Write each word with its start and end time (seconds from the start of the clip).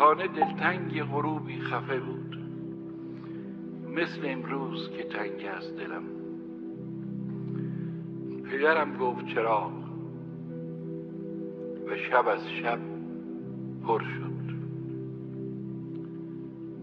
خانه 0.00 0.26
دلتنگ 0.26 1.02
غروبی 1.02 1.60
خفه 1.60 2.00
بود. 2.00 2.38
مثل 3.96 4.20
امروز 4.24 4.90
که 4.90 5.02
تنگ 5.02 5.48
از 5.56 5.76
دلم. 5.76 6.02
پدرم 8.44 8.96
گفت 8.96 9.26
چرا؟ 9.26 9.72
و 11.86 11.96
شب 11.96 12.28
از 12.28 12.48
شب 12.48 12.78
پر 13.86 14.00
شد. 14.00 14.54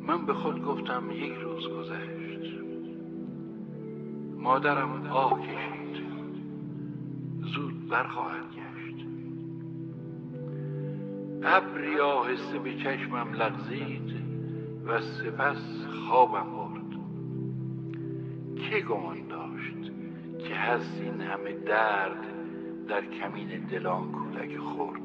من 0.01 0.25
به 0.25 0.33
خود 0.33 0.65
گفتم 0.65 1.11
یک 1.11 1.33
روز 1.33 1.67
گذشت. 1.67 2.61
مادرم 4.37 5.07
آه 5.11 5.41
کشید. 5.41 6.05
زود 7.55 7.89
برخواهد 7.89 8.45
گشت. 8.45 8.76
ابری 11.43 11.99
آهسته 11.99 12.59
به 12.59 12.73
چشمم 12.75 13.33
لغزید 13.33 14.13
و 14.85 15.01
سپس 15.01 15.85
خوابم 15.85 16.51
برد. 16.51 16.77
که 18.69 18.79
گمان 18.79 19.27
داشت 19.27 19.91
که 20.39 20.55
هست 20.55 21.01
این 21.01 21.21
همه 21.21 21.53
درد 21.53 22.25
در 22.87 23.05
کمین 23.05 23.67
دلان 23.71 24.11
کودک 24.11 24.57
خورد؟ 24.57 25.01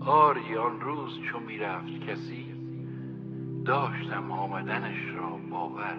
آری 0.00 0.56
آن 0.56 0.80
روز 0.80 1.18
چو 1.20 1.40
می‌رفت 1.40 2.00
کسی 2.08 2.46
داشتم 3.64 4.32
آمدنش 4.32 5.14
را 5.14 5.38
باور. 5.50 5.98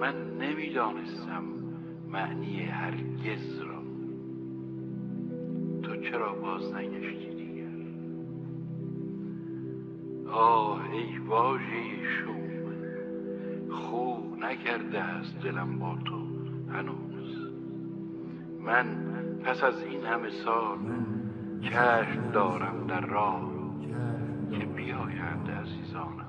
من 0.00 0.38
نمی‌دانستم 0.38 1.42
معنی 2.08 2.62
هرگز 2.62 3.60
را. 3.60 3.73
چرا 6.10 6.34
باز 6.34 6.74
نگشتی 6.74 7.34
دیگر؟ 7.34 7.68
آه 10.30 10.90
ای 10.90 11.18
واژه 11.18 11.82
شوم 12.18 12.64
خو 13.70 14.36
نکرده 14.36 15.00
است 15.00 15.40
دلم 15.42 15.78
با 15.78 15.98
تو 16.04 16.18
هنوز. 16.72 17.52
من 18.60 18.86
پس 19.44 19.62
از 19.62 19.82
این 19.82 20.04
همه 20.04 20.30
سال 20.44 20.78
چشم 21.62 22.30
دارم 22.32 22.86
در 22.86 23.06
راه 23.06 23.50
که 24.50 24.66
بیایند 24.66 25.50
عزیزانم. 25.50 26.24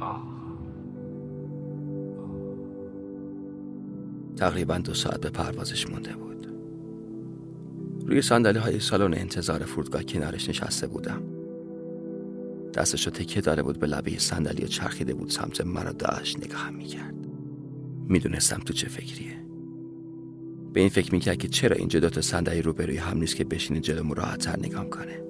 آه. 0.00 0.36
تقریبا 4.36 4.78
دو 4.78 4.94
ساعت 4.94 5.20
به 5.20 5.30
پروازش 5.30 5.90
مونده 5.90 6.16
بود. 6.16 6.45
روی 8.06 8.22
صندلی 8.22 8.58
های 8.58 8.80
سالن 8.80 9.14
انتظار 9.14 9.58
فرودگاه 9.58 10.02
کنارش 10.02 10.48
نشسته 10.48 10.86
بودم. 10.86 11.22
دستشو 12.74 13.10
تکیه 13.10 13.42
داره 13.42 13.62
بود 13.62 13.78
به 13.78 13.86
لبه 13.86 14.18
صندلی 14.18 14.64
و 14.64 14.66
چرخیده 14.66 15.14
بود 15.14 15.30
سمت 15.30 15.60
مرا 15.60 15.92
داشت 15.92 16.38
نگاهم 16.46 16.74
می‌کرد. 16.74 17.14
می‌دونستم 18.08 18.58
تو 18.58 18.72
چه 18.72 18.88
فکریه. 18.88 19.36
به 20.72 20.80
این 20.80 20.88
فکر 20.88 21.12
می‌کرد 21.12 21.36
که 21.36 21.48
چرا 21.48 21.76
اینجا 21.76 22.00
دوتا 22.00 22.20
صندلی 22.20 22.62
روبروی 22.62 22.96
هم 22.96 23.18
نیست 23.18 23.36
که 23.36 23.44
بشینه 23.44 23.80
جلو 23.80 24.14
راحتتر 24.14 24.58
نگام 24.58 24.90
کنه. 24.90 25.22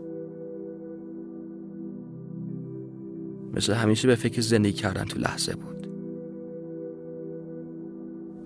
مثل 3.54 3.72
همیشه 3.72 4.08
به 4.08 4.14
فکر 4.14 4.40
زندگی 4.40 4.72
کردن 4.72 5.04
تو 5.04 5.18
لحظه 5.18 5.54
بود. 5.54 5.88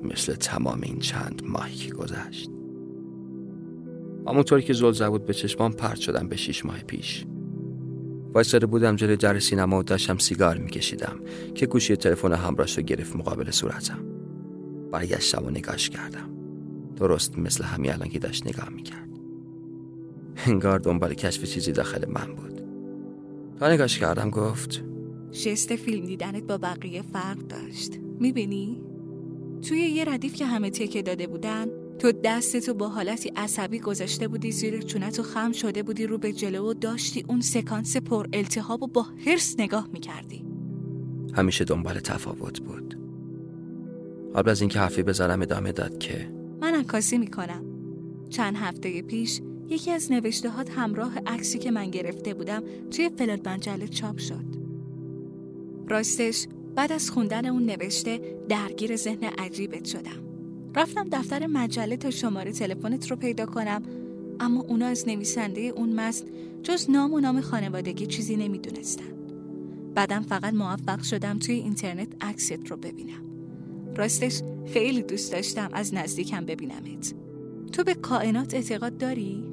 مثل 0.03 0.35
تمام 0.35 0.81
این 0.83 0.99
چند 0.99 1.43
ماهی 1.45 1.77
که 1.77 1.93
گذشت. 1.93 2.51
همونطوری 4.31 4.63
که 4.63 4.73
زل 4.73 5.09
بود 5.09 5.27
به 5.27 5.35
چشمام 5.35 5.73
پرت 5.73 6.01
شدم 6.01 6.29
به 6.29 6.37
شیش 6.37 6.67
ماه 6.67 6.79
پیش. 6.79 7.25
وایستاده 8.35 8.67
بودم 8.67 8.97
جلوی 8.97 9.17
در 9.17 9.39
سینما 9.39 9.79
و 9.79 9.83
داشتم 9.83 10.19
سیگار 10.19 10.59
میکشیدم 10.59 11.21
که 11.55 11.67
گوشی 11.67 11.97
تلفن 11.97 12.33
همراهش 12.33 12.79
رو 12.79 12.83
گرفت 12.83 13.17
مقابل 13.17 13.51
صورتم. 13.51 14.05
برگشتم 14.93 15.47
و 15.47 15.51
نگاش 15.51 15.91
کردم. 15.91 16.31
درست 16.97 17.39
مثل 17.39 17.65
همین 17.65 17.93
الان 17.93 18.09
که 18.09 18.19
داشت 18.19 18.47
نگاه 18.47 18.69
می‌کرد. 18.69 19.09
انگار 20.47 20.79
دنبال 20.79 21.15
کشف 21.15 21.45
چیزی 21.45 21.73
داخل 21.73 22.09
من 22.09 22.35
بود. 22.35 22.63
تا 23.59 23.73
نگاش 23.73 23.99
کردم 23.99 24.31
گفت 24.31 24.85
شست 25.33 25.77
فیلم 25.77 26.07
دیدنت 26.07 26.43
با 26.43 26.59
بقیه 26.59 27.03
فرق 27.03 27.39
داشت. 27.39 27.99
می‌بینی؟ 28.21 28.83
توی 29.69 29.79
یه 29.79 30.05
ردیف 30.05 30.35
که 30.35 30.47
همه 30.47 30.71
تکه 30.71 31.03
داده 31.03 31.27
بودن 31.27 31.67
تو 32.01 32.13
دستتو 32.13 32.75
با 32.75 32.89
حالتی 32.89 33.33
عصبی 33.37 33.79
گذاشته 33.79 34.29
بودی 34.29 34.53
زیر 34.53 34.81
چونتو 34.81 35.23
خم 35.23 35.53
شده 35.53 35.83
بودی 35.83 36.07
رو 36.07 36.19
به 36.19 36.33
جلو 36.33 36.71
و 36.71 36.75
داشتی 36.75 37.25
اون 37.29 37.41
سکانس 37.41 37.97
پر 37.97 38.27
التحاب 38.33 38.83
و 38.83 38.87
با 38.87 39.07
حرس 39.27 39.55
نگاه 39.59 39.89
می‌کردی. 39.93 40.45
همیشه 41.35 41.65
دنبال 41.65 41.99
تفاوت 41.99 42.61
بود. 42.61 42.99
قبل 44.35 44.51
از 44.51 44.61
اینکه 44.61 44.79
حرفی 44.79 45.03
بزنم 45.03 45.43
ادامه 45.43 45.73
داد 45.73 45.99
که 45.99 46.33
من 46.61 46.75
عکاسی 46.75 47.19
می‌کنم. 47.19 47.65
چند 48.29 48.57
هفته 48.57 49.03
پیش 49.03 49.41
یکی 49.69 49.91
از 49.91 50.13
نوشته 50.13 50.51
هات 50.51 50.71
همراه 50.71 51.19
عکسی 51.27 51.59
که 51.59 51.71
من 51.71 51.91
گرفته 51.91 52.35
بودم 52.35 52.63
توی 52.91 53.11
فلاد 53.19 53.49
مجله 53.49 53.89
چاپ 53.89 54.19
شد. 54.19 54.45
راستش 55.89 56.47
بعد 56.75 56.93
از 56.93 57.11
خوندن 57.11 57.47
اون 57.47 57.63
نوشته 57.63 58.37
درگیر 58.49 58.97
ذهن 58.97 59.25
عجیبت 59.25 59.85
شدم. 59.85 60.30
رفتم 60.75 61.09
دفتر 61.13 61.47
مجله 61.47 61.97
تا 61.97 62.11
شماره 62.11 62.53
تلفنت 62.53 63.11
رو 63.11 63.17
پیدا 63.17 63.47
کنم. 63.47 63.83
اما 64.41 64.61
اونا 64.61 64.87
از 64.87 65.09
نویسنده 65.09 65.61
اون 65.61 65.93
متن 65.93 66.27
جز 66.63 66.91
نام 66.91 67.13
و 67.13 67.21
نام 67.21 67.41
خانوادگی 67.41 68.07
چیزی 68.07 68.37
نمی‌دونستن. 68.37 69.05
بعدم 69.95 70.23
فقط 70.23 70.55
موفق 70.55 71.03
شدم 71.03 71.39
توی 71.39 71.55
اینترنت 71.55 72.09
عکست 72.21 72.71
رو 72.71 72.77
ببینم. 72.77 73.25
راستش 73.97 74.43
خیلی 74.73 75.03
دوست 75.03 75.33
داشتم 75.33 75.71
از 75.73 75.95
نزدیکم 75.95 76.47
ببینمت. 76.47 77.15
تو 77.73 77.85
به 77.85 77.95
کائنات 77.95 78.55
اعتقاد 78.55 78.99
داری؟ 78.99 79.45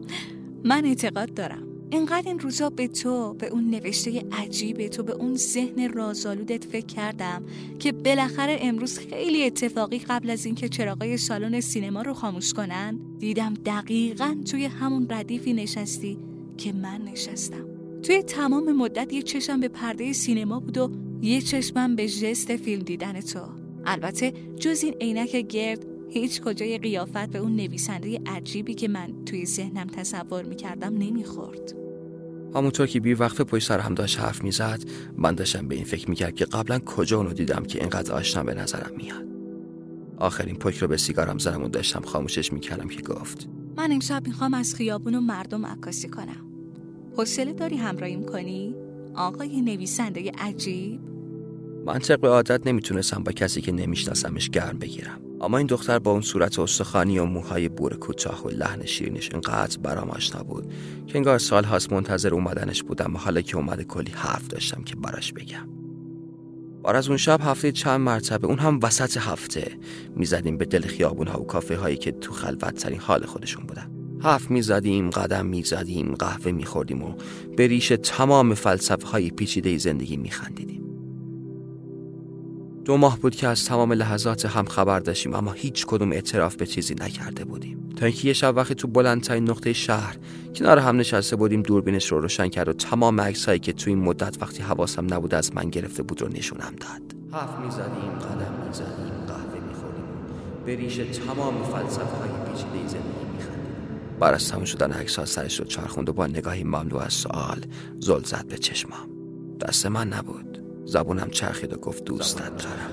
من 0.64 0.84
اعتقاد 0.84 1.34
دارم. 1.34 1.71
اینقدر 1.92 2.28
این 2.28 2.38
روزا 2.38 2.70
به 2.70 2.88
تو 2.88 3.34
به 3.34 3.46
اون 3.46 3.70
نوشته 3.70 4.24
عجیب 4.32 4.88
تو 4.88 5.02
به 5.02 5.12
اون 5.12 5.36
ذهن 5.36 5.92
رازآلودت 5.92 6.64
فکر 6.64 6.86
کردم 6.86 7.42
که 7.78 7.92
بالاخره 7.92 8.58
امروز 8.60 8.98
خیلی 8.98 9.44
اتفاقی 9.44 9.98
قبل 9.98 10.30
از 10.30 10.46
اینکه 10.46 10.68
چراغای 10.68 11.16
سالن 11.16 11.60
سینما 11.60 12.02
رو 12.02 12.14
خاموش 12.14 12.52
کنن 12.52 13.00
دیدم 13.18 13.54
دقیقا 13.54 14.36
توی 14.50 14.64
همون 14.64 15.06
ردیفی 15.10 15.52
نشستی 15.52 16.18
که 16.58 16.72
من 16.72 17.02
نشستم. 17.02 17.66
توی 18.02 18.22
تمام 18.22 18.72
مدت 18.72 19.12
یه 19.12 19.22
چشم 19.22 19.60
به 19.60 19.68
پرده 19.68 20.12
سینما 20.12 20.60
بود 20.60 20.78
و 20.78 20.90
یه 21.22 21.40
چشمم 21.40 21.96
به 21.96 22.06
ژست 22.06 22.56
فیلم 22.56 22.82
دیدن 22.82 23.20
تو. 23.20 23.40
البته 23.84 24.32
جز 24.56 24.84
این 24.84 24.94
عینک 24.94 25.36
گرد 25.36 25.86
هیچ 26.10 26.42
کجای 26.42 26.78
قیافت 26.78 27.30
به 27.30 27.38
اون 27.38 27.56
نویسنده 27.56 28.20
عجیبی 28.26 28.74
که 28.74 28.88
من 28.88 29.24
توی 29.26 29.46
ذهنم 29.46 29.86
تصور 29.86 30.42
می‌کردم 30.42 30.94
نمی‌خورد. 30.98 31.81
همونطور 32.54 32.86
که 32.86 33.00
بی 33.00 33.14
وقت 33.14 33.42
پشت 33.42 33.68
سر 33.68 33.78
هم 33.78 33.94
داشت 33.94 34.20
حرف 34.20 34.44
می‌زد 34.44 34.84
من 35.16 35.34
داشتم 35.34 35.68
به 35.68 35.74
این 35.74 35.84
فکر 35.84 36.10
می‌کرد 36.10 36.34
که 36.34 36.44
قبلا 36.44 36.78
کجا 36.78 37.16
اونو 37.16 37.32
دیدم 37.32 37.62
که 37.62 37.80
اینقدر 37.80 38.12
آشنا 38.12 38.42
به 38.42 38.54
نظرم 38.54 38.90
میاد. 38.96 39.24
آخرین 40.18 40.56
پک 40.56 40.76
رو 40.76 40.88
به 40.88 40.96
سیگارم 40.96 41.38
زدم 41.38 41.64
و 41.64 41.68
داشتم 41.68 42.00
خاموشش 42.00 42.52
می‌کردم 42.52 42.88
که 42.88 43.02
گفت 43.02 43.48
من 43.76 43.92
امشب 43.92 44.22
می‌خوام 44.26 44.54
از 44.54 44.74
خیابون 44.74 45.14
و 45.14 45.20
مردم 45.20 45.66
عکاسی 45.66 46.08
کنم. 46.08 46.46
حوصله 47.16 47.52
داری 47.52 47.76
همراهیم 47.76 48.22
کنی 48.22 48.74
آقای 49.14 49.60
نویسنده 49.60 50.32
عجیب. 50.38 51.00
من 51.86 51.98
طبق 51.98 52.24
عادت 52.24 52.66
نمی‌تونستم 52.66 53.22
با 53.22 53.32
کسی 53.32 53.60
که 53.60 53.72
نمیشناسمش 53.72 54.50
گرم 54.50 54.78
بگیرم. 54.78 55.20
اما 55.42 55.58
این 55.58 55.66
دختر 55.66 55.98
با 55.98 56.10
اون 56.10 56.20
صورت 56.20 56.58
استخوانی 56.58 57.18
و 57.18 57.24
موهای 57.24 57.68
بور 57.68 57.96
کوتاه 57.96 58.44
و 58.44 58.48
لحن 58.48 58.84
شیرینش 58.84 59.30
اینقدر 59.32 59.78
برام 59.78 60.10
آشنا 60.10 60.42
بود 60.42 60.72
که 61.06 61.18
انگار 61.18 61.38
سال 61.38 61.64
هاست 61.64 61.92
منتظر 61.92 62.34
اومدنش 62.34 62.82
بودم 62.82 63.14
و 63.14 63.18
حالا 63.18 63.40
که 63.40 63.56
اومده 63.56 63.84
کلی 63.84 64.12
حرف 64.12 64.48
داشتم 64.48 64.82
که 64.82 64.96
براش 64.96 65.32
بگم. 65.32 65.68
بار 66.82 66.96
از 66.96 67.08
اون 67.08 67.16
شب 67.16 67.40
هفته 67.42 67.72
چند 67.72 68.00
مرتبه 68.00 68.46
اون 68.46 68.58
هم 68.58 68.80
وسط 68.82 69.16
هفته 69.16 69.78
می‌زدیم 70.16 70.56
به 70.56 70.64
دل 70.64 70.82
خیابون 70.82 71.26
ها 71.26 71.40
و 71.40 71.46
کافه 71.46 71.76
هایی 71.76 71.96
که 71.96 72.12
تو 72.12 72.32
خلوت 72.32 72.74
ترین 72.74 73.00
حال 73.00 73.26
خودشون 73.26 73.66
بودن. 73.66 73.90
حرف 74.22 74.50
می‌زدیم 74.50 75.10
قدم 75.10 75.46
می‌زدیم 75.46 76.14
قهوه 76.14 76.52
میخوردیم 76.52 77.02
و 77.02 77.14
به 77.56 77.66
ریش 77.66 77.92
تمام 78.02 78.54
فلسفه 78.54 79.08
های 79.08 79.30
پیچیده 79.30 79.78
زندگی 79.78 80.16
میخندیدیم. 80.16 80.81
دو 82.84 82.96
ماه 82.96 83.18
بود 83.18 83.34
که 83.34 83.48
از 83.48 83.64
تمام 83.64 83.92
لحظات 83.92 84.46
هم 84.46 84.64
خبر 84.64 85.00
داشتیم 85.00 85.34
اما 85.34 85.52
هیچ 85.52 85.86
کدوم 85.86 86.12
اعتراف 86.12 86.56
به 86.56 86.66
چیزی 86.66 86.94
نکرده 86.94 87.44
بودیم. 87.44 87.88
تا 87.96 88.06
اینکه 88.06 88.28
یه 88.28 88.34
شب 88.34 88.56
وقتی 88.56 88.74
تو 88.74 88.88
بلندترین 88.88 89.50
نقطه 89.50 89.72
شهر 89.72 90.16
کنار 90.54 90.78
هم 90.78 90.96
نشسته 90.96 91.36
بودیم 91.36 91.62
دوربینش 91.62 92.12
رو 92.12 92.20
روشن 92.20 92.48
کرد 92.48 92.68
و 92.68 92.72
تمام 92.72 93.20
عکسایی 93.20 93.58
که 93.58 93.72
تو 93.72 93.90
این 93.90 93.98
مدت 93.98 94.42
وقتی 94.42 94.62
حواسم 94.62 95.14
نبود 95.14 95.34
از 95.34 95.54
من 95.54 95.70
گرفته 95.70 96.02
بود 96.02 96.22
رو 96.22 96.28
نشونم 96.28 96.72
داد. 96.80 97.02
حرف 97.32 97.58
می‌زدیم 97.58 98.12
قدم 98.18 98.66
می‌زدیم 98.66 99.26
قهوه 99.26 99.68
می‌خوریم 99.68 100.04
به 100.66 100.76
ریش 100.76 100.96
تمام 100.96 101.62
فلسفه 101.62 102.16
های 102.16 102.30
پیچیده 102.46 102.88
زندگی 102.88 103.26
میخندیم 103.36 104.18
بعد 104.20 104.34
از 104.34 104.48
تموم 104.48 104.64
شدن 104.64 104.92
عکس 104.92 105.18
ها 105.18 105.24
سرش 105.24 105.60
رو 105.60 105.64
چرخوند 105.64 106.08
و 106.08 106.12
با 106.12 106.26
نگاهی 106.26 106.64
مملو 106.64 106.96
از 106.96 107.12
سوال 107.12 107.64
زل 108.00 108.22
زد 108.22 108.46
به 108.48 108.58
چشمام. 108.58 109.08
دست 109.60 109.86
من 109.86 110.08
نبود. 110.08 110.61
زبونم 110.84 111.30
چرخید 111.30 111.72
و 111.72 111.76
گفت 111.76 112.04
دوستت 112.04 112.56
دارم. 112.56 112.90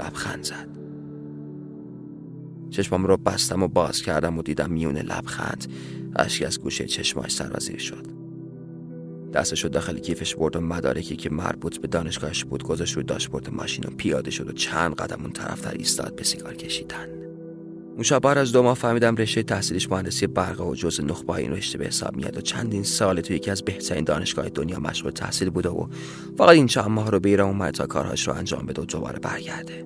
لبخند 0.00 0.44
زد. 0.44 0.68
چشمام 2.70 3.06
رو 3.06 3.16
بستم 3.16 3.62
و 3.62 3.68
باز 3.68 4.02
کردم 4.02 4.38
و 4.38 4.42
دیدم 4.42 4.70
میون 4.70 4.98
لبخند. 4.98 5.72
اشکی 6.16 6.44
از 6.44 6.60
گوشه 6.60 6.84
چشماش 6.84 7.32
سرازیر 7.32 7.78
شد. 7.78 8.06
دستش 9.32 9.64
رو 9.64 9.70
داخل 9.70 9.98
کیفش 9.98 10.34
برد 10.34 10.56
و 10.56 10.60
مدارکی 10.60 11.16
که 11.16 11.30
مربوط 11.30 11.78
به 11.78 11.88
دانشگاهش 11.88 12.44
بود 12.44 12.62
گذاشت 12.62 12.96
رو 12.96 13.02
داشبورد 13.02 13.54
ماشین 13.54 13.84
و 13.84 13.90
پیاده 13.96 14.30
شد 14.30 14.48
و 14.48 14.52
چند 14.52 14.94
قدم 14.94 15.22
اون 15.22 15.32
طرفتر 15.32 15.72
ایستاد 15.72 16.16
به 16.16 16.24
سیگار 16.24 16.54
کشیدن. 16.54 17.08
اون 17.96 18.36
از 18.36 18.52
دو 18.52 18.62
ماه 18.62 18.74
فهمیدم 18.74 19.16
رشته 19.16 19.42
تحصیلش 19.42 19.90
مهندسی 19.90 20.26
برق 20.26 20.60
و 20.60 20.74
جز 20.74 21.00
نخبه 21.00 21.30
این 21.30 21.52
رشته 21.52 21.78
به 21.78 21.84
حساب 21.84 22.16
میاد 22.16 22.36
و 22.36 22.40
چندین 22.40 22.82
سال 22.82 23.20
تو 23.20 23.34
یکی 23.34 23.50
از 23.50 23.62
بهترین 23.62 24.04
دانشگاه 24.04 24.48
دنیا 24.48 24.78
مشغول 24.80 25.10
تحصیل 25.10 25.50
بوده 25.50 25.68
و 25.68 25.86
فقط 26.38 26.48
این 26.48 26.66
چند 26.66 26.88
ماه 26.88 27.10
رو 27.10 27.20
به 27.20 27.28
ایران 27.28 27.48
اومد 27.48 27.74
تا 27.74 27.86
کارهاش 27.86 28.28
رو 28.28 28.34
انجام 28.34 28.66
بده 28.66 28.82
و 28.82 28.84
دوباره 28.84 29.18
برگرده. 29.18 29.84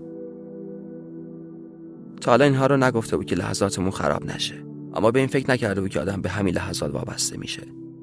تا 2.20 2.30
حالا 2.30 2.44
اینها 2.44 2.66
رو 2.66 2.76
نگفته 2.76 3.16
بود 3.16 3.26
که 3.26 3.36
لحظاتمون 3.36 3.90
خراب 3.90 4.24
نشه. 4.24 4.64
اما 4.94 5.10
به 5.10 5.18
این 5.18 5.28
فکر 5.28 5.50
نکرده 5.50 5.80
بود 5.80 5.90
که 5.90 6.00
آدم 6.00 6.22
به 6.22 6.28
همین 6.28 6.54
لحظات 6.54 6.94
وابسته 6.94 7.36
میشه. 7.36 7.62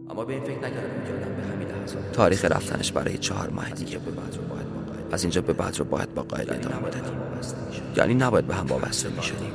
اما 0.10 0.26
به 0.26 0.34
این 0.34 0.44
فکر 0.44 0.58
نکرده 0.58 0.88
بود 0.88 1.08
که 1.08 1.14
آدم 1.14 1.36
به 1.36 1.44
همین 1.44 1.68
لحظات 1.68 2.12
تاریخ 2.12 2.46
رفتنش 2.46 2.92
برای 2.92 3.18
چهار 3.18 3.50
ماه 3.50 3.70
دیگه 3.70 3.98
بعد 3.98 4.36
رو 4.36 4.56
باید 4.56 4.74
با 4.74 4.95
از 5.16 5.24
اینجا 5.24 5.42
به 5.42 5.54
بعد 5.54 5.80
رو 5.80 5.86
باید 5.86 6.14
با 6.14 6.24
قائل 6.24 6.50
ادامه 6.50 6.76
بدیم. 6.76 7.02
یعنی 7.98 8.14
نباید 8.14 8.48
به 8.48 8.56
هم 8.56 8.68
وابسته 8.68 9.10
می‌شدیم. 9.10 9.52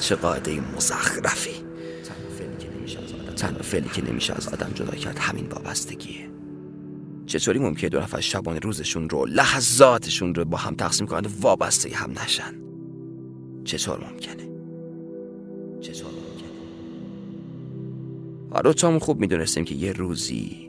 چه 0.00 0.14
قاعده 0.14 0.60
مزخرفی. 0.76 1.50
تنها 3.36 3.62
فعلی 3.62 3.88
که 3.88 4.10
نمیشه 4.10 4.34
از 4.34 4.48
آدم 4.48 4.70
جدا 4.74 4.96
کرد. 4.96 5.18
همین 5.18 5.46
وابستگیه. 5.46 6.30
چطوری 7.26 7.58
ممکنه 7.58 7.90
دو 7.90 8.00
نفر 8.00 8.20
شبانه 8.20 8.58
روزشون 8.58 9.08
رو 9.08 9.26
لحظاتشون 9.26 10.34
رو 10.34 10.44
با 10.44 10.56
هم 10.56 10.74
تقسیم 10.74 11.06
کنند 11.06 11.26
و 11.26 11.30
وابسته 11.40 11.96
هم 11.96 12.10
نشن. 12.24 12.54
چطور 13.64 14.10
ممکنه؟ 14.10 14.48
چطور 15.80 16.10
ممکنه؟ 16.10 16.48
آره 18.50 18.98
خوب 18.98 19.20
می‌دونستیم 19.20 19.64
که 19.64 19.74
یه 19.74 19.92
روزی 19.92 20.67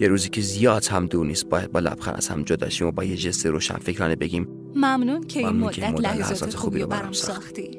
یه 0.00 0.08
روزی 0.08 0.28
که 0.28 0.40
زیاد 0.40 0.86
هم 0.86 1.06
دور 1.06 1.26
نیست 1.26 1.48
باید 1.48 1.72
با 1.72 1.80
لبخند 1.80 2.14
از 2.14 2.28
هم 2.28 2.42
جدا 2.42 2.68
شیم 2.68 2.86
و 2.86 2.90
با 2.90 3.04
یه 3.04 3.16
جست 3.16 3.46
روشن 3.46 3.78
فکرانه 3.78 4.16
بگیم 4.16 4.48
ممنون 4.74 5.26
که 5.26 5.40
این 5.40 5.56
مدت 5.56 6.00
لحظات 6.00 6.56
خوبی 6.56 6.80
رو 6.80 6.86
برام 6.86 7.12
ساختی. 7.12 7.70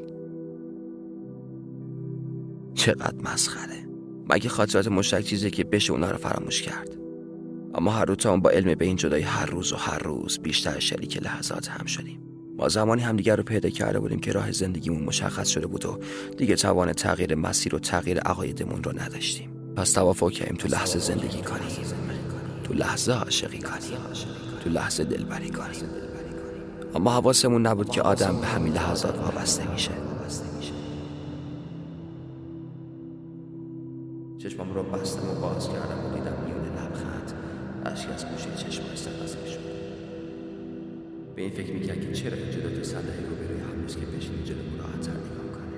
چقدر 2.74 3.18
مسخره. 3.34 3.90
مگه 4.30 4.50
خاطرات 4.50 4.88
مشترک 4.88 5.26
چیزی 5.26 5.52
که 5.52 5.64
بشه 5.64 5.94
اونا 5.94 6.12
رو 6.12 6.18
فراموش 6.18 6.62
کرد؟ 6.62 6.96
اما 7.76 7.92
هر 7.92 8.06
روز 8.06 8.18
با 8.42 8.50
علم 8.50 8.76
به 8.76 8.86
این 8.86 8.96
جدایی 8.96 9.24
هر 9.24 9.46
روز 9.46 9.74
و 9.74 9.76
هر 9.76 10.00
روز 10.00 10.40
بیشتر 10.40 10.80
شریک 10.80 11.24
لحظات 11.24 11.68
هم 11.68 11.86
شدیم. 11.86 12.20
ما 12.58 12.68
زمانی 12.68 13.02
همدیگر 13.02 13.36
رو 13.36 13.44
پیدا 13.44 13.70
کرده 13.70 14.00
بودیم 14.00 14.20
که 14.20 14.32
راه 14.32 14.52
زندگیمون 14.52 15.04
مشخص 15.04 15.48
شده 15.48 15.68
بود 15.68 15.86
و 15.86 16.00
دیگه 16.38 16.56
توان 16.56 16.94
تغییر 16.94 17.36
مسیر 17.36 17.76
و 17.76 17.80
تغییر 17.80 18.20
عقایدمون 18.20 18.84
رو 18.84 19.00
نداشتیم. 19.00 19.50
پس 19.76 19.92
توافق 19.92 20.32
کردیم 20.32 20.58
تو 20.58 20.68
لحظه 20.68 21.00
زندگی 21.00 21.42
کنیم. 21.42 21.70
تو 22.70 22.76
لحظه 22.76 23.14
عاشقی 23.14 23.60
کنیم. 23.60 23.98
تو 24.64 24.70
لحظه 24.70 25.04
دلبری 25.04 25.50
کنیم. 25.50 25.90
اما 26.96 27.12
حواسمون 27.12 27.68
نبود 27.68 27.90
که 27.90 28.02
آدم 28.02 28.38
به 28.42 28.48
همین 28.48 28.74
لحظات 28.74 29.16
وابسته 29.18 29.72
میشه. 29.72 29.92
چشمم 34.38 34.74
رو 34.74 34.84
بستم 34.84 35.30
و 35.30 35.42
باز 35.42 35.70
کردم 35.70 36.06
و 36.06 36.10
دیدم 36.14 36.38
میون 36.46 36.66
لبخند 36.66 37.34
اشک 37.86 38.10
از 38.10 38.26
گوشه 38.26 38.50
چشمش 38.58 38.98
سرازیر 38.98 39.46
شد. 39.52 39.60
به 41.36 41.42
این 41.42 41.52
فکر 41.52 41.74
می‌کرد 41.74 42.02
که 42.02 42.14
چرا 42.14 42.38
اینجا 42.38 42.70
دو 42.70 42.84
صندلی 42.84 43.26
رو 43.30 43.36
بروی 43.36 43.60
هم 43.60 43.82
نیست 43.82 44.00
که 44.00 44.06
بشینی 44.06 44.44
جلو 44.44 44.58
راحتتر 44.78 45.12
نگاه 45.12 45.50
کنه. 45.56 45.78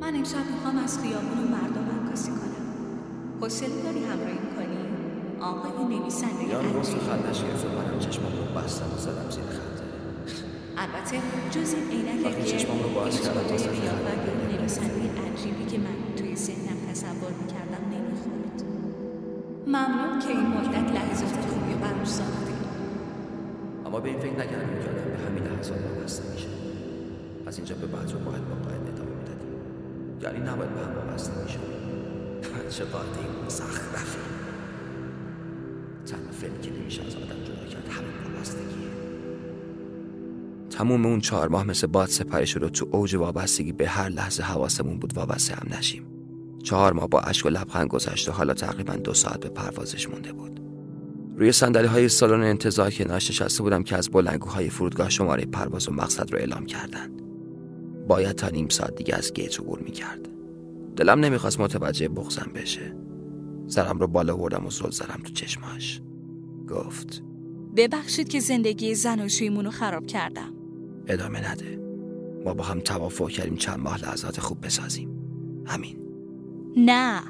من 0.00 0.16
امشب 0.16 0.50
می‌خوام 0.54 0.78
از 0.78 0.98
خیابون 0.98 1.38
و 1.38 1.48
مردم 1.48 2.06
عکاسی 2.06 2.30
کنم. 2.30 2.64
حوصله 3.40 3.82
داری 3.84 4.04
همراهی 4.04 4.38
آقای 5.44 5.98
نویسنده 5.98 6.44
یان 6.44 6.66
واسه 6.66 6.98
خندش 6.98 7.42
گرفت. 7.42 7.64
منم 7.66 7.98
چشمم 7.98 8.32
رو 8.38 8.60
بستم 8.60 8.84
و 8.94 8.98
زدم 8.98 9.30
زیر 9.30 9.44
خنده 9.44 9.84
البته 10.76 11.16
جز 11.50 11.74
این 11.74 11.90
عینک 11.90 12.36
که 12.38 12.44
چشمم 12.44 12.82
رو 12.82 12.88
باز 12.88 13.20
کردم 13.20 13.52
واسه 13.52 13.70
نویسنده 14.58 15.08
عجیبی 15.32 15.64
که 15.70 15.78
من 15.78 15.96
توی 16.16 16.36
ذهنم 16.36 16.78
تصور 16.90 17.32
می‌کردم 17.42 17.84
نمی‌خورد. 17.94 18.58
ممنون 19.66 20.18
که 20.18 20.28
این 20.28 20.46
مدت 20.46 20.92
لحظات 20.92 21.46
خوبی 21.48 21.72
رو 21.72 21.78
برام 21.78 22.04
ساختی. 22.04 22.54
اما 23.86 24.00
به 24.00 24.08
این 24.08 24.18
فکر 24.18 24.32
نکردیم 24.32 24.78
که 24.82 24.90
آدم 24.90 25.10
به 25.10 25.18
همین 25.26 25.44
لحظات 25.44 25.78
وابسته 25.96 26.32
میشه. 26.32 26.48
از 27.46 27.56
اینجا 27.58 27.74
به 27.74 27.86
بعد 27.86 28.12
رو 28.12 28.18
باید 28.18 28.48
با 28.48 28.54
قاعده 28.54 28.92
ادامه 28.92 29.10
می‌دادیم. 29.20 29.52
یعنی 30.22 30.50
نباید 30.50 30.70
به 30.70 30.80
هم 30.80 30.94
وابسته 30.96 31.32
میشه 31.42 31.58
چه 32.76 32.84
قاعده 32.84 33.20
مزخرفی. 33.46 34.43
تنها 36.04 36.32
فعلی 36.32 36.58
که 36.62 36.70
نمیشه 36.80 37.02
از 37.02 37.16
آدم 37.16 37.44
جدا 37.44 37.66
کرد 37.70 37.88
همین 37.88 38.34
وابستگیه 38.34 38.88
تموم 40.70 41.06
اون 41.06 41.20
چهار 41.20 41.48
ماه 41.48 41.66
مثل 41.66 41.86
باد 41.86 42.08
سپری 42.08 42.46
شد 42.46 42.62
و 42.62 42.68
تو 42.68 42.88
اوج 42.90 43.14
وابستگی 43.14 43.72
به 43.72 43.88
هر 43.88 44.08
لحظه 44.08 44.42
حواسمون 44.42 44.98
بود 44.98 45.16
وابسته 45.16 45.54
هم 45.54 45.78
نشیم. 45.78 46.06
چهار 46.62 46.92
ماه 46.92 47.08
با 47.08 47.20
اشک 47.20 47.46
و 47.46 47.48
لبخند 47.48 47.88
گذشت 47.88 48.28
و 48.28 48.32
حالا 48.32 48.54
تقریبا 48.54 48.96
دو 48.96 49.14
ساعت 49.14 49.40
به 49.40 49.48
پروازش 49.48 50.08
مونده 50.08 50.32
بود. 50.32 50.60
روی 51.36 51.52
صندلی 51.52 51.86
های 51.86 52.08
سالن 52.08 52.42
انتظار 52.42 52.90
که 52.90 53.08
نشسته 53.08 53.62
بودم 53.62 53.82
که 53.82 53.96
از 53.96 54.10
بلنگوهای 54.10 54.70
فرودگاه 54.70 55.10
شماره 55.10 55.44
پرواز 55.44 55.88
و 55.88 55.92
مقصد 55.92 56.32
رو 56.32 56.38
اعلام 56.38 56.66
کردند 56.66 57.22
باید 58.08 58.36
تا 58.36 58.48
نیم 58.48 58.68
ساعت 58.68 58.94
دیگه 58.94 59.14
از 59.14 59.32
گیت 59.32 59.60
عبور 59.60 59.78
می‌کرد. 59.78 60.28
دلم 60.96 61.20
نمی‌خواست 61.20 61.60
متوجه 61.60 62.08
بغزم 62.08 62.50
بشه. 62.54 63.03
سرم 63.66 63.98
رو 63.98 64.06
بالا 64.06 64.36
بردم 64.36 64.66
و 64.66 64.70
زل 64.70 64.90
زدم 64.90 65.20
تو 65.24 65.32
چشماش. 65.32 66.00
گفت 66.68 67.22
ببخشید 67.76 68.28
که 68.28 68.40
زندگی 68.40 68.94
زن 68.94 69.20
و 69.20 69.62
رو 69.62 69.70
خراب 69.70 70.06
کردم. 70.06 70.54
ادامه 71.06 71.50
نده. 71.50 71.80
ما 72.44 72.54
با 72.54 72.64
هم 72.64 72.80
توافق 72.80 73.28
کردیم 73.28 73.56
چند 73.56 73.78
ماه 73.78 74.00
لحظات 74.02 74.40
خوب 74.40 74.66
بسازیم. 74.66 75.10
همین. 75.66 75.96
نه 76.76 77.22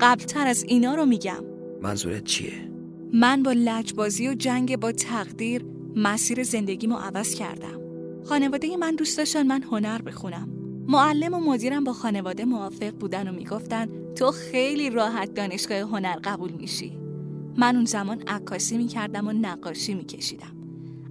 قبلتر 0.00 0.46
از 0.46 0.64
اینا 0.68 0.94
رو 0.94 1.06
میگم. 1.06 1.44
منظورت 1.82 2.24
چیه؟ 2.24 2.70
من 3.12 3.42
با 3.42 3.52
لجبازی 3.52 4.28
و 4.28 4.34
جنگ 4.34 4.76
با 4.76 4.92
تقدیر 4.92 5.64
مسیر 5.96 6.42
زندگیمو 6.42 6.96
عوض 6.96 7.34
کردم. 7.34 7.80
خانواده 8.24 8.76
من 8.76 8.96
دوست 8.96 9.18
داشتن 9.18 9.46
من 9.46 9.62
هنر 9.62 10.02
بخونم. 10.02 10.59
معلم 10.90 11.34
و 11.34 11.40
مدیرم 11.40 11.84
با 11.84 11.92
خانواده 11.92 12.44
موافق 12.44 12.90
بودن 12.90 13.28
و 13.28 13.32
می‌گفتن 13.32 13.88
تو 14.14 14.30
خیلی 14.30 14.90
راحت 14.90 15.34
دانشگاه 15.34 15.78
هنر 15.78 16.16
قبول 16.24 16.50
میشی. 16.52 16.98
من 17.56 17.76
اون 17.76 17.84
زمان 17.84 18.22
عکاسی 18.22 18.76
می‌کردم 18.76 19.28
و 19.28 19.32
نقاشی 19.32 19.94
میکشیدم. 19.94 20.56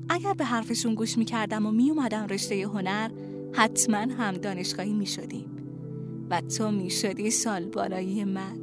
اگر 0.09 0.33
به 0.33 0.45
حرفشون 0.45 0.95
گوش 0.95 1.17
می‌کردم 1.17 1.65
و 1.65 1.71
میومدم 1.71 2.27
رشته 2.27 2.55
هنر 2.55 3.09
حتما 3.53 3.97
هم 3.97 4.33
دانشگاهی 4.33 4.93
می‌شدیم. 4.93 5.45
و 6.29 6.41
تو 6.41 6.71
می‌شدی 6.71 7.31
سال 7.31 7.65
بالایی 7.65 8.23
من. 8.23 8.59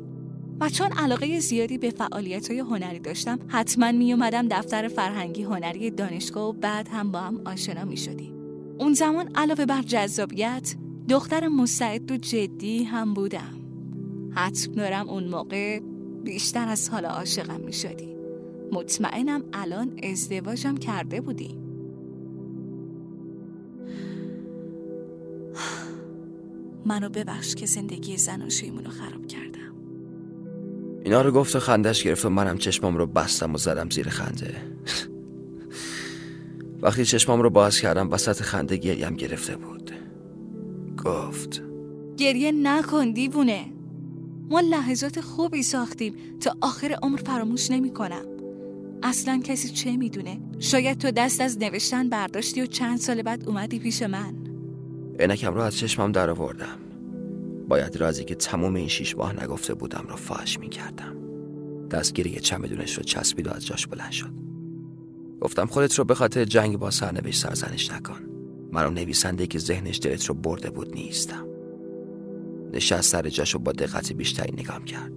و 0.60 0.68
چون 0.68 0.92
علاقه 0.92 1.40
زیادی 1.40 1.78
به 1.78 1.90
فعالیت 1.90 2.50
های 2.50 2.60
هنری 2.60 2.98
داشتم 2.98 3.38
حتما 3.48 3.92
میومدم 3.92 4.48
دفتر 4.48 4.88
فرهنگی 4.88 5.42
هنری 5.42 5.90
دانشگاه 5.90 6.48
و 6.48 6.52
بعد 6.52 6.88
هم 6.88 7.12
با 7.12 7.18
هم 7.18 7.40
آشنا 7.44 7.84
می‌شدیم. 7.84 8.32
اون 8.78 8.92
زمان 8.92 9.30
علاوه 9.34 9.66
بر 9.66 9.82
جذابیت 9.82 10.74
دختر 11.08 11.48
مستعد 11.48 12.10
و 12.10 12.16
جدی 12.16 12.84
هم 12.84 13.14
بودم. 13.14 13.60
حتم 14.34 14.72
دارم 14.72 15.08
اون 15.08 15.28
موقع 15.28 15.80
بیشتر 16.24 16.68
از 16.68 16.88
حالا 16.88 17.08
عاشقم 17.08 17.60
می 17.60 17.72
شدی 17.72 18.16
مطمئنم 18.72 19.42
الان 19.52 20.00
ازدواجم 20.02 20.76
کرده 20.76 21.20
بودی. 21.20 21.58
منو 26.86 27.08
ببخش 27.08 27.54
که 27.54 27.66
زندگی 27.66 28.16
زناشویمونو 28.16 28.90
خراب 28.90 29.26
کردم. 29.26 29.76
اینا 31.04 31.22
رو 31.22 31.32
گفت 31.32 31.56
و 31.56 31.60
خندش 31.60 32.02
گرفت 32.02 32.24
و 32.24 32.30
منم 32.30 32.58
چشمام 32.58 32.96
رو 32.96 33.06
بستم 33.06 33.54
و 33.54 33.58
زدم 33.58 33.90
زیر 33.90 34.08
خنده. 34.08 34.56
وقتی 36.82 37.04
چشمام 37.04 37.42
رو 37.42 37.50
باز 37.50 37.80
کردم 37.80 38.10
وسط 38.10 38.42
خنده 38.42 38.76
گریم 38.76 39.14
گرفته 39.14 39.56
بود. 39.56 40.05
گفت 41.06 41.62
گریه 42.16 42.52
نکن 42.52 43.12
دیوونه. 43.12 43.64
ما 44.50 44.60
لحظات 44.60 45.20
خوبی 45.20 45.62
ساختیم 45.62 46.14
تا 46.40 46.56
آخر 46.60 46.98
عمر 47.02 47.16
فراموش 47.16 47.70
نمی 47.70 47.90
کنم. 47.90 48.24
اصلا 49.02 49.40
کسی 49.44 49.68
چه 49.68 49.96
می‌دونه؟ 49.96 50.40
شاید 50.58 50.98
تو 50.98 51.10
دست 51.10 51.40
از 51.40 51.58
نوشتن 51.58 52.08
برداشتی 52.08 52.62
و 52.62 52.66
چند 52.66 52.98
سال 52.98 53.22
بعد 53.22 53.48
اومدی 53.48 53.78
پیش 53.78 54.02
من. 54.02 54.34
عینکم 55.20 55.54
رو 55.54 55.60
از 55.60 55.76
چشمم 55.76 56.12
در 56.12 56.30
آوردم 56.30 56.78
باید 57.68 57.96
رازی 57.96 58.24
که 58.24 58.34
تمام 58.34 58.74
این 58.74 58.88
شیش 58.88 59.16
ماه 59.16 59.44
نگفته 59.44 59.74
بودم 59.74 60.04
را 60.08 60.16
فاش 60.16 60.58
می 60.58 60.68
کردم 60.68 61.16
دستگیری 61.90 62.40
چمدونش 62.40 62.94
رو 62.94 63.02
چسبید 63.02 63.46
و 63.46 63.50
از 63.50 63.66
جاش 63.66 63.86
بلند 63.86 64.12
شد. 64.12 64.30
گفتم 65.40 65.66
خودت 65.66 65.94
رو 65.94 66.04
به 66.04 66.14
خاطر 66.14 66.44
جنگ 66.44 66.78
با 66.78 66.90
سرنوشت 66.90 67.42
سرزنش 67.42 67.90
نکن. 67.90 68.35
منو 68.76 68.90
نویسنده 68.90 69.46
که 69.46 69.58
ذهنش 69.58 70.00
دلت 70.02 70.24
رو 70.24 70.34
برده 70.34 70.70
بود 70.70 70.94
نیستم. 70.94 71.46
نشست 72.72 73.10
سر 73.10 73.28
جاش 73.28 73.54
و 73.54 73.58
با 73.58 73.72
دقت 73.72 74.12
بیشتری 74.12 74.52
نگام 74.52 74.84
کرد. 74.84 75.12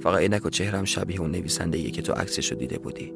فقط 0.00 0.18
اینک 0.18 0.46
و 0.46 0.50
چهرم 0.50 0.84
شبیه 0.84 1.20
اون 1.20 1.30
نویسنده 1.30 1.90
که 1.90 2.02
تو 2.02 2.12
عکسش 2.12 2.52
رو 2.52 2.58
دیده 2.58 2.78
بودی. 2.78 3.12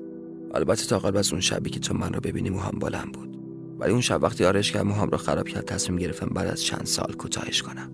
البته 0.54 0.86
تا 0.86 0.98
قبل 0.98 1.18
از 1.18 1.32
اون 1.32 1.40
شبی 1.40 1.70
که 1.70 1.80
تو 1.80 1.94
من 1.94 2.12
رو 2.12 2.20
ببینی 2.20 2.50
موهام 2.50 2.78
بلند 2.78 3.12
بود. 3.12 3.38
ولی 3.78 3.92
اون 3.92 4.00
شب 4.00 4.22
وقتی 4.22 4.44
آرش 4.44 4.72
کرد 4.72 4.84
موهام 4.84 5.10
رو 5.10 5.18
خراب 5.18 5.48
کرد 5.48 5.64
تصمیم 5.64 5.98
گرفتم 5.98 6.26
بعد 6.34 6.48
از 6.48 6.62
چند 6.62 6.86
سال 6.86 7.12
کوتاهش 7.12 7.62
کنم. 7.62 7.92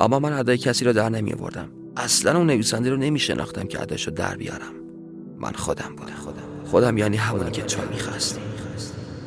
اما 0.00 0.18
من 0.18 0.32
ادای 0.32 0.58
کسی 0.58 0.84
رو 0.84 0.92
در 0.92 1.08
نمی 1.08 1.32
آوردم 1.32 1.68
اصلا 1.96 2.36
اون 2.38 2.46
نویسنده 2.46 2.90
رو 2.90 2.96
نمی 2.96 3.18
شناختم 3.18 3.64
که 3.64 3.82
ادایش 3.82 4.06
رو 4.06 4.14
در 4.14 4.36
بیارم. 4.36 4.74
من 5.38 5.52
خودم 5.52 5.94
بودم. 5.96 6.14
خودم. 6.14 6.42
خودم 6.64 6.98
یعنی 6.98 7.16
همونی 7.16 7.50
که 7.50 7.62
تو 7.62 7.82
می‌خواستی. 7.92 8.51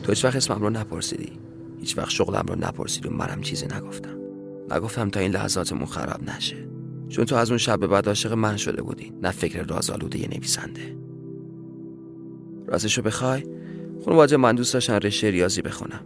تو 0.06 0.12
هیچ 0.12 0.26
وقت 0.26 0.36
اسمم 0.36 0.62
رو 0.62 0.70
نپرسیدی. 0.70 1.32
هیچ 1.80 1.98
وقت 1.98 2.10
شغلم 2.10 2.46
رو 2.48 2.56
نپرسیدی 2.56 3.08
و 3.08 3.12
منم 3.12 3.42
چیزی 3.42 3.66
نگفتم. 3.66 4.18
نگفتم 4.72 5.10
تا 5.10 5.20
این 5.20 5.32
لحظاتمون 5.32 5.86
خراب 5.86 6.30
نشه. 6.30 6.70
چون 7.10 7.26
تو 7.26 7.36
از 7.36 7.50
اون 7.50 7.58
شب 7.58 7.80
به 7.80 7.88
بعد 7.88 8.08
عاشق 8.08 8.34
من 8.34 8.58
شده 8.58 8.82
بودی 8.82 9.14
نه 9.22 9.32
فکر 9.32 9.64
رازآلوده 9.64 10.20
یه 10.20 10.28
نویسنده. 10.28 10.98
راستشو 12.68 13.02
بخوای؟ 13.02 13.44
خانواده 14.06 14.38
من 14.38 14.56
دوست 14.56 14.74
داشتن 14.74 14.94
رشته 14.94 15.30
ریاضی 15.30 15.62
بخونم. 15.62 16.02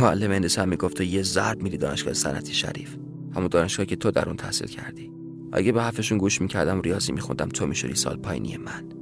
معلم 0.00 0.32
هندسه 0.32 0.62
هم 0.62 0.68
می‌گفت 0.68 1.00
یه 1.00 1.22
ضرب 1.22 1.62
میری 1.62 1.76
دانشگاه 1.76 2.14
صنعتی 2.14 2.54
شریف. 2.54 2.96
همون 3.34 3.48
دانشگاهی 3.48 3.86
که 3.86 3.96
تو 3.96 4.10
در 4.10 4.26
اون 4.26 4.36
تحصیل 4.36 4.68
کردی. 4.68 5.12
اگه 5.52 5.72
به 5.72 5.82
حرفشون 5.82 6.18
گوش 6.18 6.40
می‌کردم 6.40 6.80
ریاضی 6.80 7.12
میخوندم 7.12 7.48
تو 7.48 7.66
می‌شدی 7.66 7.94
سال 7.94 8.16
پایینی 8.16 8.56
من. 8.56 8.97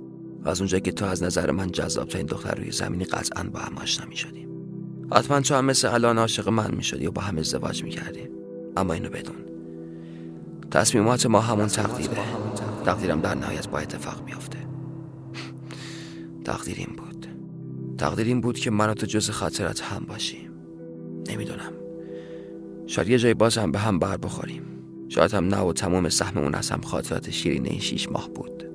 و 0.46 0.48
از 0.48 0.60
اونجا 0.60 0.78
که 0.78 0.92
تو 0.92 1.04
از 1.04 1.22
نظر 1.22 1.50
من 1.50 1.70
جذاب 1.70 2.08
این 2.14 2.26
دختر 2.26 2.54
روی 2.54 2.70
زمینی 2.70 3.04
قطعا 3.04 3.44
با 3.52 3.58
هم 3.58 3.78
آشنا 3.78 4.06
می‌شدیم 4.06 4.48
حتما 5.12 5.40
تو 5.40 5.54
هم 5.54 5.64
مثل 5.64 5.88
الان 5.88 6.18
عاشق 6.18 6.48
من 6.48 6.74
می‌شدی 6.74 7.06
و 7.06 7.10
با 7.10 7.22
هم 7.22 7.38
ازدواج 7.38 7.82
می‌کردیم 7.82 8.28
اما 8.76 8.92
اینو 8.92 9.08
بدون. 9.08 9.36
تصمیمات 10.70 11.26
ما 11.26 11.40
همون 11.40 11.66
تقدیره. 11.66 12.16
تقدیرم 12.84 13.20
در 13.20 13.34
نهایت 13.34 13.68
با 13.68 13.78
اتفاق 13.78 14.24
میافته. 14.24 14.58
تقدیر 16.44 16.74
این 16.78 16.96
بود. 16.96 17.26
تقدیر 17.98 18.26
این 18.26 18.40
بود 18.40 18.58
که 18.58 18.70
من 18.70 18.90
و 18.90 18.94
تو 18.94 19.06
جز 19.06 19.30
خاطرات 19.30 19.82
هم 19.82 20.04
باشیم. 20.04 20.50
نمی‌دونم. 21.28 21.72
شاید 22.86 23.08
یه 23.08 23.18
جای 23.18 23.34
باز 23.34 23.58
هم 23.58 23.72
به 23.72 23.78
هم 23.78 23.98
بر 23.98 24.16
بخوریم. 24.16 24.62
شاید 25.08 25.34
هم 25.34 25.44
نه 25.44 25.60
و 25.60 25.72
تمام 25.72 26.08
سهممون 26.08 26.54
از 26.54 26.70
هم 26.70 26.80
خاطرات 26.80 27.30
شیرین 27.30 27.66
این 27.66 27.80
شیش 27.80 28.08
ماه 28.08 28.30
بود. 28.30 28.65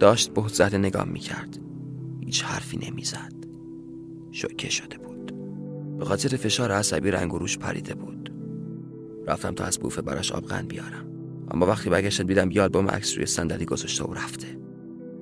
داشت 0.00 0.34
بهت 0.34 0.54
زده 0.54 0.78
نگام 0.78 1.08
می‌کرد. 1.08 1.58
هیچ 2.20 2.42
حرفی 2.42 2.78
نمی‌زد. 2.90 3.32
شوکه 4.30 4.70
شده 4.70 4.98
بود. 4.98 5.34
به 5.98 6.04
خاطر 6.04 6.36
فشار 6.36 6.72
عصبی 6.72 7.10
رنگ 7.10 7.34
و 7.34 7.38
روش 7.38 7.58
پریده 7.58 7.94
بود. 7.94 8.32
رفتم 9.26 9.54
تا 9.54 9.64
از 9.64 9.78
بوفه 9.78 10.02
براش 10.02 10.32
آبغن 10.32 10.66
بیارم. 10.66 11.06
اما 11.50 11.66
وقتی 11.66 11.90
برگشتم 11.90 12.24
دیدم 12.24 12.50
یه 12.50 12.62
آلبوم 12.62 12.88
عکس 12.88 13.16
روی 13.16 13.26
صندلی 13.26 13.64
گذاشته 13.64 14.04
و 14.04 14.14
رفته. 14.14 14.46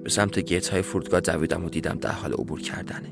به 0.05 0.11
سمت 0.11 0.39
گیت 0.39 0.69
های 0.69 0.83
فرودگاه 0.83 1.21
دویدم 1.21 1.65
و 1.65 1.69
دیدم 1.69 1.95
در 1.95 2.13
حال 2.13 2.33
عبور 2.33 2.61
کردنه. 2.61 3.09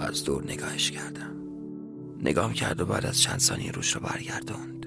از 0.00 0.24
دور 0.24 0.44
نگاهش 0.44 0.90
کردم. 0.90 1.36
نگام 2.22 2.52
کرد 2.52 2.80
و 2.80 2.86
بعد 2.86 3.06
از 3.06 3.20
چند 3.20 3.38
ثانیه 3.38 3.72
روش 3.72 3.92
رو 3.92 4.00
برگرداند 4.00 4.86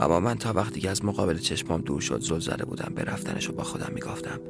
اما 0.00 0.20
من 0.20 0.34
تا 0.34 0.52
وقتی 0.52 0.80
که 0.80 0.90
از 0.90 1.04
مقابل 1.04 1.38
چشمام 1.38 1.80
دور 1.80 2.00
شد 2.00 2.20
زل 2.20 2.38
زده 2.38 2.64
بودم. 2.64 2.92
به 2.94 3.02
رفتنش 3.02 3.50
و 3.50 3.52
با 3.52 3.62
خودم 3.62 3.92
می‌گفتم. 3.94 4.40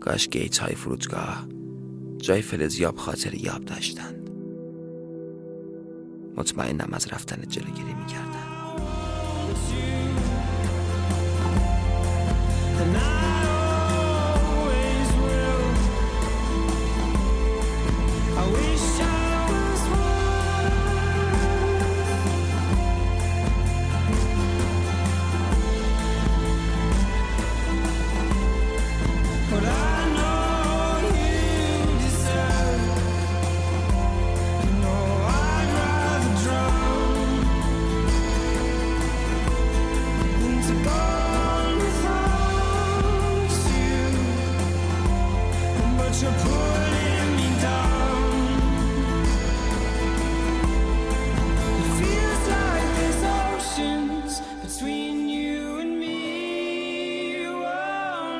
کاش 0.00 0.28
گیت 0.28 0.58
های 0.58 0.74
فرودگاه 0.74 1.46
جای 2.18 2.42
فلزیاب 2.42 2.96
خاطر 2.96 3.34
یاب 3.34 3.64
داشتند. 3.64 4.30
مطمئنم 6.36 6.88
از 6.92 7.12
رفتن 7.12 7.42
جلوگیری 7.48 7.94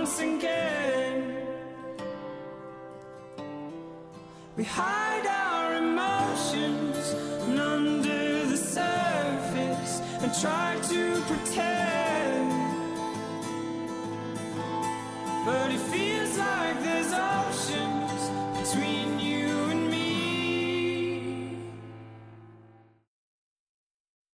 once 0.05 0.21
again. 0.21 1.35
We 4.55 4.65
hide 4.65 5.27
our 5.27 5.77
emotions 5.77 7.15
and 7.45 7.59
under 7.59 8.45
the 8.45 8.57
surface 8.59 10.03
and 10.21 10.31
try 10.43 10.77
to 10.93 11.23
pretend. 11.31 12.51
But 15.47 15.71
it 15.73 15.81
feels 15.91 16.14